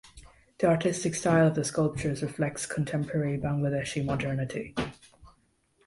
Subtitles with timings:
[0.57, 4.73] The artistic style of the sculptures reflects contemporary Bangladeshi modernity.